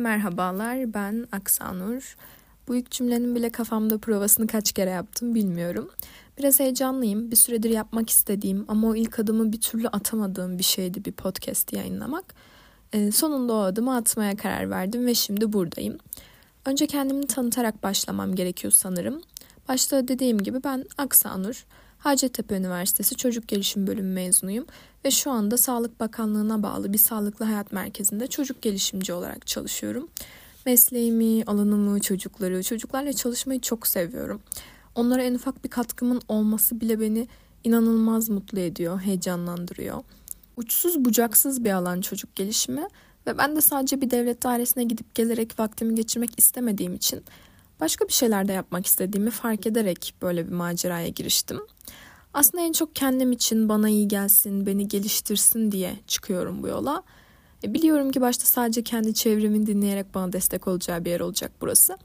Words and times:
Merhabalar, 0.00 0.94
ben 0.94 1.26
Aksanur. 1.32 2.16
Bu 2.68 2.76
ilk 2.76 2.90
cümlenin 2.90 3.34
bile 3.34 3.50
kafamda 3.50 3.98
provasını 3.98 4.46
kaç 4.46 4.72
kere 4.72 4.90
yaptım 4.90 5.34
bilmiyorum. 5.34 5.90
Biraz 6.38 6.60
heyecanlıyım. 6.60 7.30
Bir 7.30 7.36
süredir 7.36 7.70
yapmak 7.70 8.10
istediğim 8.10 8.64
ama 8.68 8.88
o 8.88 8.94
ilk 8.94 9.18
adımı 9.18 9.52
bir 9.52 9.60
türlü 9.60 9.88
atamadığım 9.88 10.58
bir 10.58 10.64
şeydi 10.64 11.04
bir 11.04 11.12
podcast 11.12 11.72
yayınlamak. 11.72 12.34
Ee, 12.92 13.12
sonunda 13.12 13.52
o 13.52 13.60
adımı 13.60 13.96
atmaya 13.96 14.36
karar 14.36 14.70
verdim 14.70 15.06
ve 15.06 15.14
şimdi 15.14 15.52
buradayım. 15.52 15.98
Önce 16.64 16.86
kendimi 16.86 17.26
tanıtarak 17.26 17.82
başlamam 17.82 18.34
gerekiyor 18.34 18.72
sanırım. 18.72 19.22
Başta 19.68 20.08
dediğim 20.08 20.38
gibi 20.38 20.64
ben 20.64 20.84
Aksanur. 20.98 21.66
Hacettepe 22.00 22.56
Üniversitesi 22.56 23.16
Çocuk 23.16 23.48
Gelişim 23.48 23.86
Bölümü 23.86 24.12
mezunuyum 24.12 24.66
ve 25.04 25.10
şu 25.10 25.30
anda 25.30 25.56
Sağlık 25.56 26.00
Bakanlığı'na 26.00 26.62
bağlı 26.62 26.92
bir 26.92 26.98
sağlıklı 26.98 27.44
hayat 27.44 27.72
merkezinde 27.72 28.26
çocuk 28.26 28.62
gelişimci 28.62 29.12
olarak 29.12 29.46
çalışıyorum. 29.46 30.08
Mesleğimi, 30.66 31.44
alanımı, 31.44 32.00
çocukları, 32.00 32.62
çocuklarla 32.62 33.12
çalışmayı 33.12 33.60
çok 33.60 33.86
seviyorum. 33.86 34.40
Onlara 34.94 35.22
en 35.22 35.34
ufak 35.34 35.64
bir 35.64 35.68
katkımın 35.68 36.22
olması 36.28 36.80
bile 36.80 37.00
beni 37.00 37.28
inanılmaz 37.64 38.28
mutlu 38.28 38.58
ediyor, 38.58 39.00
heyecanlandırıyor. 39.00 40.02
Uçsuz 40.56 41.04
bucaksız 41.04 41.64
bir 41.64 41.70
alan 41.70 42.00
çocuk 42.00 42.36
gelişimi 42.36 42.88
ve 43.26 43.38
ben 43.38 43.56
de 43.56 43.60
sadece 43.60 44.00
bir 44.00 44.10
devlet 44.10 44.42
dairesine 44.42 44.84
gidip 44.84 45.14
gelerek 45.14 45.58
vaktimi 45.58 45.94
geçirmek 45.94 46.30
istemediğim 46.38 46.94
için 46.94 47.22
başka 47.80 48.08
bir 48.08 48.12
şeyler 48.12 48.48
de 48.48 48.52
yapmak 48.52 48.86
istediğimi 48.86 49.30
fark 49.30 49.66
ederek 49.66 50.14
böyle 50.22 50.46
bir 50.46 50.52
maceraya 50.52 51.08
giriştim. 51.08 51.60
Aslında 52.34 52.64
en 52.64 52.72
çok 52.72 52.94
kendim 52.96 53.32
için 53.32 53.68
bana 53.68 53.88
iyi 53.88 54.08
gelsin, 54.08 54.66
beni 54.66 54.88
geliştirsin 54.88 55.72
diye 55.72 55.96
çıkıyorum 56.06 56.62
bu 56.62 56.68
yola. 56.68 57.02
E, 57.64 57.74
biliyorum 57.74 58.10
ki 58.10 58.20
başta 58.20 58.44
sadece 58.44 58.82
kendi 58.82 59.14
çevremin 59.14 59.66
dinleyerek 59.66 60.14
bana 60.14 60.32
destek 60.32 60.68
olacağı 60.68 61.04
bir 61.04 61.10
yer 61.10 61.20
olacak 61.20 61.52
burası. 61.60 61.98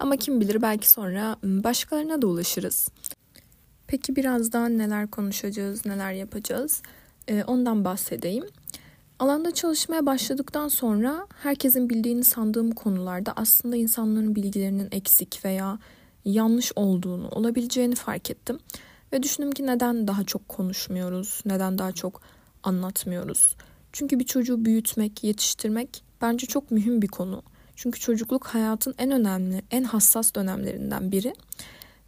Ama 0.00 0.16
kim 0.16 0.40
bilir 0.40 0.62
belki 0.62 0.90
sonra 0.90 1.36
başkalarına 1.42 2.22
da 2.22 2.26
ulaşırız. 2.26 2.88
Peki 3.86 4.16
birazdan 4.16 4.78
neler 4.78 5.10
konuşacağız, 5.10 5.86
neler 5.86 6.12
yapacağız? 6.12 6.82
E, 7.28 7.44
ondan 7.44 7.84
bahsedeyim. 7.84 8.44
Alanda 9.18 9.50
çalışmaya 9.50 10.06
başladıktan 10.06 10.68
sonra 10.68 11.26
herkesin 11.42 11.90
bildiğini 11.90 12.24
sandığım 12.24 12.70
konularda 12.70 13.32
aslında 13.36 13.76
insanların 13.76 14.34
bilgilerinin 14.34 14.88
eksik 14.92 15.44
veya 15.44 15.78
yanlış 16.24 16.72
olduğunu, 16.76 17.28
olabileceğini 17.28 17.94
fark 17.94 18.30
ettim. 18.30 18.58
Ve 19.12 19.22
düşündüm 19.22 19.52
ki 19.52 19.66
neden 19.66 20.08
daha 20.08 20.24
çok 20.24 20.48
konuşmuyoruz, 20.48 21.42
neden 21.46 21.78
daha 21.78 21.92
çok 21.92 22.20
anlatmıyoruz. 22.62 23.56
Çünkü 23.92 24.18
bir 24.18 24.26
çocuğu 24.26 24.64
büyütmek, 24.64 25.24
yetiştirmek 25.24 26.04
bence 26.22 26.46
çok 26.46 26.70
mühim 26.70 27.02
bir 27.02 27.08
konu. 27.08 27.42
Çünkü 27.76 28.00
çocukluk 28.00 28.46
hayatın 28.46 28.94
en 28.98 29.10
önemli, 29.10 29.62
en 29.70 29.84
hassas 29.84 30.34
dönemlerinden 30.34 31.12
biri. 31.12 31.34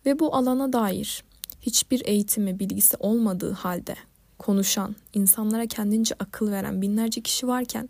Ve 0.07 0.19
bu 0.19 0.37
alana 0.37 0.73
dair 0.73 1.25
hiçbir 1.61 2.03
eğitimi, 2.07 2.59
bilgisi 2.59 2.97
olmadığı 3.01 3.53
halde 3.53 3.97
konuşan, 4.39 4.97
insanlara 5.15 5.67
kendince 5.67 6.15
akıl 6.19 6.51
veren 6.51 6.83
binlerce 6.83 7.21
kişi 7.21 7.49
varken 7.49 7.89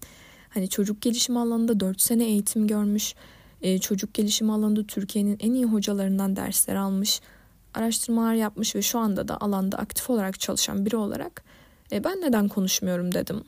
hani 0.49 0.69
çocuk 0.69 1.03
gelişim 1.03 1.37
alanında 1.37 1.81
4 1.81 2.01
sene 2.01 2.25
eğitim 2.25 2.67
görmüş, 2.67 3.15
e, 3.63 3.79
çocuk 3.79 4.15
gelişim 4.15 4.51
alanında 4.51 4.83
Türkiye'nin 4.83 5.37
en 5.41 5.53
iyi 5.53 5.65
hocalarından 5.65 6.37
dersler 6.37 6.75
almış, 6.75 7.21
araştırmalar 7.75 8.35
yapmış 8.35 8.75
ve 8.75 8.83
şu 8.83 8.99
anda 8.99 9.29
da 9.29 9.41
alanda 9.41 9.79
aktif 9.79 10.11
olarak 10.11 10.41
çalışan 10.41 10.87
biri 10.87 10.97
olarak 10.97 11.43
e, 11.93 12.05
ben 12.05 12.21
neden 12.21 12.49
konuşmuyorum 12.49 13.15
dedim 13.15 13.45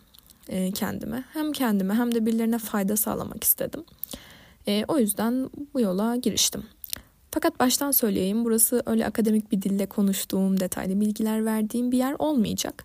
e, 0.48 0.72
kendime. 0.72 1.24
Hem 1.32 1.52
kendime 1.52 1.94
hem 1.94 2.14
de 2.14 2.26
birilerine 2.26 2.58
fayda 2.58 2.96
sağlamak 2.96 3.44
istedim. 3.44 3.84
O 4.88 4.98
yüzden 4.98 5.50
bu 5.74 5.80
yola 5.80 6.16
giriştim. 6.16 6.64
Fakat 7.30 7.60
baştan 7.60 7.90
söyleyeyim 7.90 8.44
burası 8.44 8.82
öyle 8.86 9.06
akademik 9.06 9.52
bir 9.52 9.62
dille 9.62 9.86
konuştuğum, 9.86 10.60
detaylı 10.60 11.00
bilgiler 11.00 11.44
verdiğim 11.44 11.92
bir 11.92 11.98
yer 11.98 12.16
olmayacak. 12.18 12.84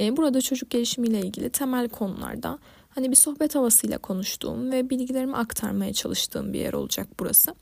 E, 0.00 0.16
burada 0.16 0.40
çocuk 0.40 0.70
gelişimiyle 0.70 1.20
ilgili 1.20 1.50
temel 1.50 1.88
konularda 1.88 2.58
hani 2.90 3.10
bir 3.10 3.16
sohbet 3.16 3.54
havasıyla 3.54 3.98
konuştuğum 3.98 4.72
ve 4.72 4.90
bilgilerimi 4.90 5.36
aktarmaya 5.36 5.92
çalıştığım 5.92 6.52
bir 6.52 6.58
yer 6.58 6.72
olacak 6.72 7.08
burası. 7.20 7.54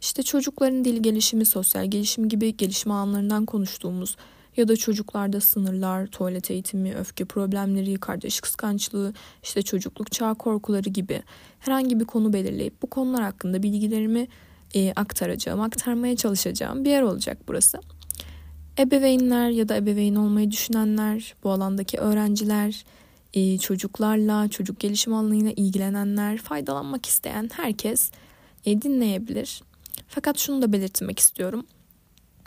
İşte 0.00 0.22
çocukların 0.22 0.84
dil 0.84 1.02
gelişimi, 1.02 1.44
sosyal 1.44 1.86
gelişim 1.86 2.28
gibi 2.28 2.56
gelişim 2.56 2.92
alanlarından 2.92 3.46
konuştuğumuz 3.46 4.16
ya 4.56 4.68
da 4.68 4.76
çocuklarda 4.76 5.40
sınırlar, 5.40 6.06
tuvalet 6.06 6.50
eğitimi, 6.50 6.94
öfke 6.94 7.24
problemleri, 7.24 7.94
kardeş 7.94 8.40
kıskançlığı, 8.40 9.14
işte 9.42 9.62
çocukluk 9.62 10.12
çağ 10.12 10.34
korkuları 10.34 10.88
gibi 10.88 11.22
herhangi 11.58 12.00
bir 12.00 12.04
konu 12.04 12.32
belirleyip 12.32 12.82
bu 12.82 12.86
konular 12.86 13.22
hakkında 13.22 13.62
bilgilerimi 13.62 14.28
e, 14.76 14.92
aktaracağım, 14.96 15.60
aktarmaya 15.60 16.16
çalışacağım 16.16 16.84
bir 16.84 16.90
yer 16.90 17.02
olacak 17.02 17.38
burası. 17.48 17.80
Ebeveynler 18.78 19.50
ya 19.50 19.68
da 19.68 19.76
ebeveyn 19.76 20.14
olmayı 20.14 20.50
düşünenler, 20.50 21.34
bu 21.44 21.50
alandaki 21.50 21.98
öğrenciler, 21.98 22.84
e, 23.34 23.58
çocuklarla, 23.58 24.48
çocuk 24.48 24.80
gelişim 24.80 25.14
alanıyla 25.14 25.52
ilgilenenler, 25.56 26.38
faydalanmak 26.38 27.06
isteyen 27.06 27.50
herkes 27.52 28.10
e, 28.64 28.82
dinleyebilir. 28.82 29.62
Fakat 30.08 30.38
şunu 30.38 30.62
da 30.62 30.72
belirtmek 30.72 31.18
istiyorum. 31.18 31.66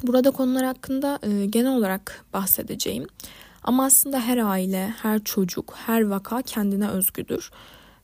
Burada 0.04 0.32
konular 0.32 0.66
hakkında 0.66 1.20
e, 1.24 1.46
genel 1.46 1.78
olarak 1.78 2.26
bahsedeceğim. 2.34 3.08
Ama 3.64 3.86
aslında 3.86 4.20
her 4.20 4.38
aile, 4.38 4.94
her 5.02 5.24
çocuk, 5.24 5.74
her 5.86 6.02
vaka 6.02 6.42
kendine 6.42 6.90
özgüdür. 6.90 7.52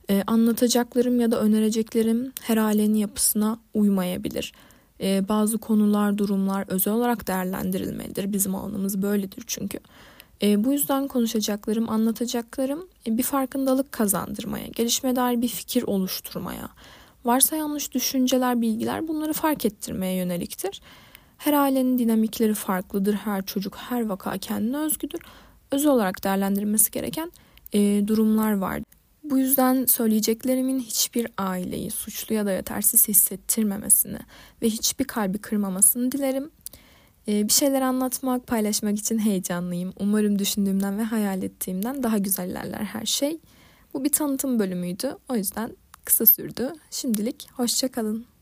E, 0.09 0.23
anlatacaklarım 0.27 1.19
ya 1.19 1.31
da 1.31 1.39
önereceklerim 1.39 2.33
her 2.41 2.57
ailenin 2.57 2.95
yapısına 2.95 3.59
uymayabilir. 3.73 4.53
E, 5.01 5.29
bazı 5.29 5.57
konular, 5.57 6.17
durumlar 6.17 6.66
özel 6.67 6.93
olarak 6.93 7.27
değerlendirilmelidir. 7.27 8.33
Bizim 8.33 8.55
alanımız 8.55 9.01
böyledir 9.01 9.43
çünkü. 9.47 9.79
E, 10.41 10.63
bu 10.63 10.73
yüzden 10.73 11.07
konuşacaklarım, 11.07 11.89
anlatacaklarım 11.89 12.88
e, 13.07 13.17
bir 13.17 13.23
farkındalık 13.23 13.91
kazandırmaya, 13.91 14.67
gelişme 14.67 15.16
dair 15.16 15.41
bir 15.41 15.47
fikir 15.47 15.83
oluşturmaya, 15.83 16.69
varsa 17.25 17.55
yanlış 17.55 17.93
düşünceler, 17.93 18.61
bilgiler 18.61 19.07
bunları 19.07 19.33
fark 19.33 19.66
ettirmeye 19.66 20.16
yöneliktir. 20.16 20.81
Her 21.37 21.53
ailenin 21.53 21.97
dinamikleri 21.97 22.53
farklıdır. 22.53 23.13
Her 23.13 23.45
çocuk, 23.45 23.75
her 23.77 24.05
vaka 24.05 24.37
kendine 24.37 24.77
özgüdür. 24.77 25.19
Özel 25.72 25.91
olarak 25.91 26.23
değerlendirilmesi 26.23 26.91
gereken 26.91 27.31
e, 27.73 28.07
durumlar 28.07 28.57
var. 28.57 28.81
Bu 29.30 29.38
yüzden 29.38 29.86
söyleyeceklerimin 29.86 30.80
hiçbir 30.80 31.28
aileyi 31.38 31.91
suçlu 31.91 32.36
ya 32.36 32.46
da 32.46 32.52
yetersiz 32.52 33.08
hissettirmemesini 33.08 34.19
ve 34.62 34.69
hiçbir 34.69 35.06
kalbi 35.06 35.38
kırmamasını 35.38 36.12
dilerim. 36.12 36.50
Ee, 37.28 37.47
bir 37.47 37.53
şeyler 37.53 37.81
anlatmak, 37.81 38.47
paylaşmak 38.47 39.00
için 39.00 39.18
heyecanlıyım. 39.19 39.94
Umarım 40.00 40.40
düşündüğümden 40.40 40.97
ve 40.97 41.03
hayal 41.03 41.44
ettiğimden 41.44 42.03
daha 42.03 42.18
güzel 42.18 42.50
ilerler 42.50 42.84
her 42.84 43.06
şey. 43.06 43.40
Bu 43.94 44.03
bir 44.03 44.12
tanıtım 44.12 44.59
bölümüydü. 44.59 45.18
O 45.30 45.35
yüzden 45.35 45.78
kısa 46.06 46.25
sürdü. 46.25 46.74
Şimdilik 46.91 47.47
hoşçakalın. 47.53 48.34